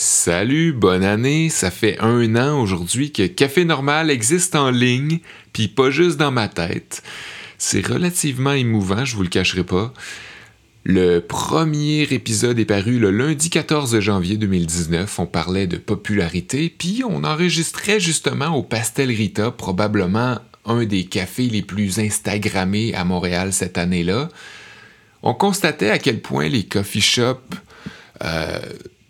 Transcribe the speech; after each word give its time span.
Salut, 0.00 0.72
bonne 0.72 1.02
année. 1.02 1.48
Ça 1.48 1.72
fait 1.72 1.98
un 1.98 2.36
an 2.36 2.60
aujourd'hui 2.60 3.10
que 3.10 3.26
Café 3.26 3.64
Normal 3.64 4.12
existe 4.12 4.54
en 4.54 4.70
ligne, 4.70 5.18
puis 5.52 5.66
pas 5.66 5.90
juste 5.90 6.18
dans 6.18 6.30
ma 6.30 6.46
tête. 6.46 7.02
C'est 7.58 7.84
relativement 7.84 8.52
émouvant, 8.52 9.04
je 9.04 9.16
vous 9.16 9.24
le 9.24 9.28
cacherai 9.28 9.64
pas. 9.64 9.92
Le 10.84 11.18
premier 11.18 12.02
épisode 12.02 12.60
est 12.60 12.64
paru 12.64 13.00
le 13.00 13.10
lundi 13.10 13.50
14 13.50 13.98
janvier 13.98 14.36
2019. 14.36 15.18
On 15.18 15.26
parlait 15.26 15.66
de 15.66 15.78
popularité, 15.78 16.72
puis 16.78 17.02
on 17.04 17.24
enregistrait 17.24 17.98
justement 17.98 18.54
au 18.54 18.62
Pastel 18.62 19.10
Rita, 19.10 19.50
probablement 19.50 20.38
un 20.64 20.84
des 20.84 21.06
cafés 21.06 21.48
les 21.48 21.62
plus 21.62 21.98
Instagrammés 21.98 22.94
à 22.94 23.02
Montréal 23.02 23.52
cette 23.52 23.78
année-là. 23.78 24.28
On 25.24 25.34
constatait 25.34 25.90
à 25.90 25.98
quel 25.98 26.20
point 26.20 26.48
les 26.48 26.66
coffee 26.66 27.00
shops 27.00 27.56
euh, 28.22 28.60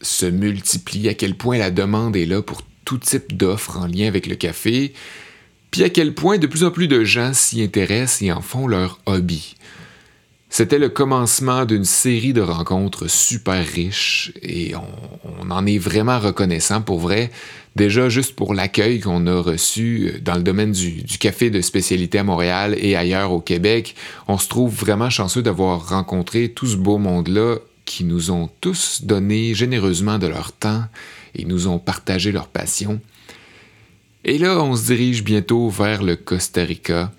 se 0.00 0.26
multiplie, 0.26 1.08
à 1.08 1.14
quel 1.14 1.36
point 1.36 1.58
la 1.58 1.70
demande 1.70 2.16
est 2.16 2.26
là 2.26 2.42
pour 2.42 2.62
tout 2.84 2.98
type 2.98 3.36
d'offres 3.36 3.78
en 3.78 3.86
lien 3.86 4.06
avec 4.06 4.26
le 4.26 4.34
café, 4.34 4.92
puis 5.70 5.82
à 5.82 5.90
quel 5.90 6.14
point 6.14 6.38
de 6.38 6.46
plus 6.46 6.64
en 6.64 6.70
plus 6.70 6.88
de 6.88 7.04
gens 7.04 7.34
s'y 7.34 7.62
intéressent 7.62 8.22
et 8.22 8.32
en 8.32 8.40
font 8.40 8.66
leur 8.66 9.00
hobby. 9.06 9.56
C'était 10.50 10.78
le 10.78 10.88
commencement 10.88 11.66
d'une 11.66 11.84
série 11.84 12.32
de 12.32 12.40
rencontres 12.40 13.06
super 13.08 13.66
riches 13.66 14.32
et 14.40 14.72
on, 14.74 15.50
en 15.50 15.66
est 15.66 15.76
vraiment 15.76 16.18
reconnaissant 16.18 16.80
pour 16.80 17.00
vrai. 17.00 17.30
Déjà 17.76 18.08
juste 18.08 18.34
pour 18.34 18.54
l'accueil 18.54 19.00
qu'on 19.00 19.26
a 19.26 19.40
reçu 19.42 20.20
dans 20.22 20.34
le 20.36 20.42
domaine 20.42 20.72
du, 20.72 21.02
du, 21.02 21.18
café 21.18 21.50
de 21.50 21.60
spécialité 21.60 22.18
à 22.18 22.24
Montréal 22.24 22.74
et 22.78 22.96
ailleurs 22.96 23.32
au 23.32 23.40
Québec, 23.40 23.94
on 24.26 24.38
se 24.38 24.48
trouve 24.48 24.74
vraiment 24.74 25.10
chanceux 25.10 25.42
d'avoir 25.42 25.90
rencontré 25.90 26.48
tout 26.48 26.66
ce 26.66 26.76
beau 26.76 26.96
monde-là 26.96 27.56
qui 27.88 28.04
nous 28.04 28.30
ont 28.30 28.50
tous 28.60 29.00
donné 29.02 29.54
généreusement 29.54 30.18
de 30.18 30.26
leur 30.26 30.52
temps 30.52 30.84
et 31.34 31.46
nous 31.46 31.68
ont 31.68 31.78
partagé 31.78 32.32
leur 32.32 32.46
passion. 32.46 33.00
Et 34.24 34.36
là, 34.36 34.62
on 34.62 34.76
se 34.76 34.84
dirige 34.84 35.24
bientôt 35.24 35.70
vers 35.70 36.02
le 36.02 36.14
Costa 36.14 36.62
Rica, 36.64 37.10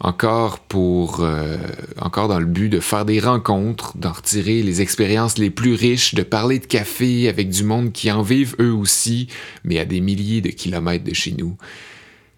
encore 0.00 0.60
pour, 0.60 1.20
euh, 1.20 1.58
encore 2.00 2.28
dans 2.28 2.40
le 2.40 2.46
but 2.46 2.70
de 2.70 2.80
faire 2.80 3.04
des 3.04 3.20
rencontres, 3.20 3.98
d'en 3.98 4.12
retirer 4.12 4.62
les 4.62 4.80
expériences 4.80 5.36
les 5.36 5.50
plus 5.50 5.74
riches, 5.74 6.14
de 6.14 6.22
parler 6.22 6.58
de 6.58 6.64
café 6.64 7.28
avec 7.28 7.50
du 7.50 7.62
monde 7.62 7.92
qui 7.92 8.10
en 8.10 8.22
vivent 8.22 8.56
eux 8.60 8.72
aussi, 8.72 9.28
mais 9.62 9.78
à 9.78 9.84
des 9.84 10.00
milliers 10.00 10.40
de 10.40 10.48
kilomètres 10.48 11.04
de 11.04 11.12
chez 11.12 11.32
nous. 11.32 11.58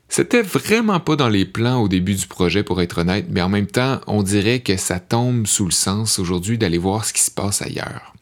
C'était 0.09 0.43
vraiment 0.43 1.01
pas 1.01 1.17
dans 1.17 1.29
les 1.29 1.45
plans 1.45 1.81
au 1.83 1.89
début 1.89 2.15
du 2.15 2.27
projet, 2.27 2.63
pour 2.63 2.81
être 2.81 2.99
honnête, 2.99 3.27
mais 3.31 3.43
en 3.43 3.49
même 3.49 3.67
temps, 3.67 4.01
on 4.07 4.23
dirait 4.23 4.61
que 4.61 4.77
ça 4.77 5.01
tombe 5.01 5.47
sous 5.47 5.65
le 5.65 5.73
sens 5.73 6.19
aujourd'hui 6.19 6.59
d'aller 6.59 6.79
voir 6.79 7.05
ce 7.05 7.13
qui 7.13 7.23
se 7.23 7.31
passe 7.31 7.63
ailleurs. 7.63 8.15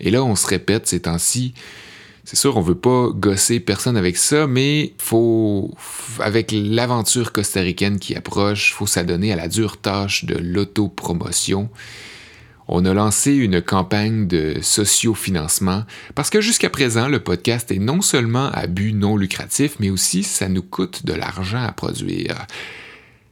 Et 0.00 0.10
là, 0.10 0.24
on 0.24 0.34
se 0.34 0.46
répète 0.46 0.86
ces 0.88 1.02
temps-ci. 1.02 1.54
C'est 2.24 2.36
sûr, 2.36 2.56
on 2.56 2.60
veut 2.60 2.76
pas 2.76 3.08
gosser 3.10 3.60
personne 3.60 3.96
avec 3.96 4.16
ça, 4.16 4.46
mais 4.46 4.94
faut, 4.98 5.72
avec 6.20 6.52
l'aventure 6.52 7.32
costaricaine 7.32 7.98
qui 7.98 8.14
approche, 8.14 8.72
faut 8.72 8.86
s'adonner 8.86 9.32
à 9.32 9.36
la 9.36 9.48
dure 9.48 9.76
tâche 9.76 10.24
de 10.24 10.36
l'autopromotion 10.36 11.68
on 12.68 12.84
a 12.84 12.94
lancé 12.94 13.32
une 13.32 13.60
campagne 13.60 14.26
de 14.26 14.56
sociofinancement 14.62 15.84
parce 16.14 16.30
que 16.30 16.40
jusqu'à 16.40 16.70
présent, 16.70 17.08
le 17.08 17.20
podcast 17.20 17.70
est 17.70 17.78
non 17.78 18.00
seulement 18.00 18.50
à 18.52 18.66
but 18.66 18.92
non 18.92 19.16
lucratif, 19.16 19.76
mais 19.80 19.90
aussi 19.90 20.22
ça 20.22 20.48
nous 20.48 20.62
coûte 20.62 21.04
de 21.04 21.12
l'argent 21.12 21.62
à 21.62 21.72
produire. 21.72 22.46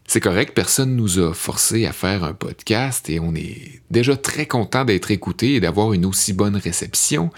C'est 0.06 0.20
correct, 0.20 0.54
personne 0.54 0.96
nous 0.96 1.20
a 1.20 1.32
forcé 1.32 1.86
à 1.86 1.92
faire 1.92 2.24
un 2.24 2.32
podcast 2.32 3.08
et 3.08 3.20
on 3.20 3.32
est 3.36 3.80
déjà 3.92 4.16
très 4.16 4.46
content 4.46 4.84
d'être 4.84 5.12
écouté 5.12 5.54
et 5.54 5.60
d'avoir 5.60 5.92
une 5.92 6.04
aussi 6.04 6.32
bonne 6.32 6.56
réception. 6.56 7.30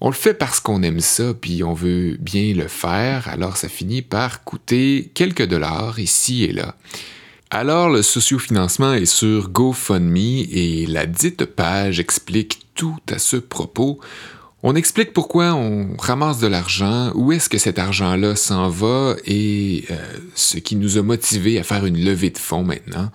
On 0.00 0.08
le 0.08 0.14
fait 0.14 0.34
parce 0.34 0.58
qu'on 0.58 0.82
aime 0.82 0.98
ça, 0.98 1.32
puis 1.32 1.62
on 1.62 1.74
veut 1.74 2.16
bien 2.18 2.54
le 2.54 2.66
faire, 2.66 3.28
alors 3.28 3.56
ça 3.56 3.68
finit 3.68 4.02
par 4.02 4.42
coûter 4.42 5.12
quelques 5.14 5.46
dollars 5.46 6.00
ici 6.00 6.42
et 6.42 6.52
là. 6.52 6.74
Alors 7.50 7.88
le 7.90 8.02
sociofinancement 8.02 8.94
est 8.94 9.06
sur 9.06 9.50
GoFundMe 9.50 10.16
et 10.50 10.84
la 10.86 11.06
dite 11.06 11.44
page 11.44 12.00
explique 12.00 12.66
tout 12.74 12.98
à 13.08 13.18
ce 13.18 13.36
propos. 13.36 14.00
On 14.64 14.74
explique 14.74 15.12
pourquoi 15.12 15.54
on 15.54 15.96
ramasse 15.96 16.40
de 16.40 16.48
l'argent, 16.48 17.12
où 17.14 17.30
est-ce 17.30 17.48
que 17.48 17.58
cet 17.58 17.78
argent-là 17.78 18.34
s'en 18.34 18.68
va 18.68 19.14
et 19.24 19.84
euh, 19.92 19.96
ce 20.34 20.58
qui 20.58 20.74
nous 20.74 20.98
a 20.98 21.02
motivés 21.02 21.60
à 21.60 21.62
faire 21.62 21.86
une 21.86 22.04
levée 22.04 22.30
de 22.30 22.38
fonds 22.38 22.64
maintenant. 22.64 23.12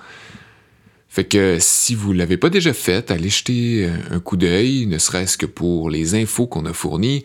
Fait 1.10 1.26
que 1.26 1.58
si 1.60 1.94
vous 1.94 2.14
l'avez 2.14 2.38
pas 2.38 2.50
déjà 2.50 2.72
fait, 2.72 3.12
allez 3.12 3.28
jeter 3.28 3.92
un 4.12 4.22
coup 4.22 4.38
d'œil, 4.38 4.86
ne 4.86 4.98
serait-ce 4.98 5.38
que 5.38 5.46
pour 5.46 5.90
les 5.90 6.16
infos 6.16 6.48
qu'on 6.48 6.66
a 6.66 6.72
fournies. 6.72 7.24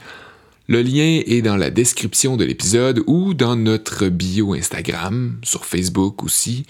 Le 0.68 0.82
lien 0.82 1.22
est 1.26 1.42
dans 1.42 1.56
la 1.56 1.70
description 1.70 2.36
de 2.36 2.44
l'épisode 2.44 3.02
ou 3.06 3.34
dans 3.34 3.54
notre 3.54 4.08
bio 4.08 4.52
Instagram, 4.52 5.38
sur 5.44 5.64
Facebook 5.64 6.24
aussi. 6.24 6.66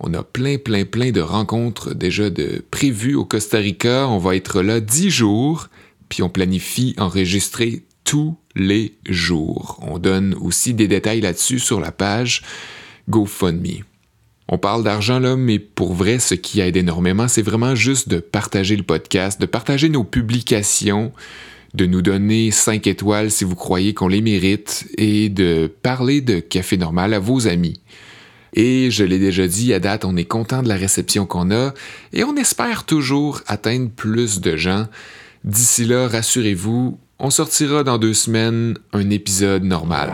On 0.00 0.12
a 0.14 0.24
plein, 0.24 0.58
plein, 0.58 0.84
plein 0.84 1.12
de 1.12 1.20
rencontres 1.20 1.94
déjà 1.94 2.30
de 2.30 2.64
prévues 2.70 3.14
au 3.14 3.24
Costa 3.24 3.58
Rica. 3.58 4.08
On 4.08 4.18
va 4.18 4.34
être 4.34 4.62
là 4.62 4.80
dix 4.80 5.10
jours, 5.10 5.68
puis 6.08 6.22
on 6.22 6.28
planifie 6.28 6.94
enregistrer 6.98 7.84
tous 8.02 8.36
les 8.56 8.96
jours. 9.08 9.78
On 9.82 9.98
donne 9.98 10.34
aussi 10.40 10.74
des 10.74 10.88
détails 10.88 11.20
là-dessus 11.20 11.60
sur 11.60 11.78
la 11.78 11.92
page 11.92 12.42
GoFundMe. 13.08 13.84
On 14.48 14.58
parle 14.58 14.82
d'argent 14.82 15.18
là, 15.18 15.36
mais 15.36 15.58
pour 15.58 15.92
vrai, 15.92 16.18
ce 16.18 16.34
qui 16.34 16.60
aide 16.60 16.76
énormément, 16.76 17.28
c'est 17.28 17.42
vraiment 17.42 17.74
juste 17.74 18.08
de 18.08 18.18
partager 18.18 18.76
le 18.76 18.82
podcast, 18.82 19.40
de 19.40 19.46
partager 19.46 19.90
nos 19.90 20.04
publications, 20.04 21.12
de 21.78 21.86
nous 21.86 22.02
donner 22.02 22.50
5 22.50 22.88
étoiles 22.88 23.30
si 23.30 23.44
vous 23.44 23.54
croyez 23.54 23.94
qu'on 23.94 24.08
les 24.08 24.20
mérite 24.20 24.88
et 24.98 25.28
de 25.28 25.72
parler 25.82 26.20
de 26.20 26.40
Café 26.40 26.76
Normal 26.76 27.14
à 27.14 27.20
vos 27.20 27.46
amis. 27.46 27.80
Et 28.52 28.90
je 28.90 29.04
l'ai 29.04 29.20
déjà 29.20 29.46
dit, 29.46 29.72
à 29.72 29.78
date, 29.78 30.04
on 30.04 30.16
est 30.16 30.24
content 30.24 30.62
de 30.64 30.68
la 30.68 30.74
réception 30.74 31.24
qu'on 31.24 31.52
a 31.52 31.72
et 32.12 32.24
on 32.24 32.34
espère 32.34 32.84
toujours 32.84 33.42
atteindre 33.46 33.90
plus 33.90 34.40
de 34.40 34.56
gens. 34.56 34.86
D'ici 35.44 35.84
là, 35.84 36.08
rassurez-vous, 36.08 36.98
on 37.20 37.30
sortira 37.30 37.84
dans 37.84 37.98
deux 37.98 38.14
semaines 38.14 38.76
un 38.92 39.08
épisode 39.10 39.62
normal. 39.62 40.10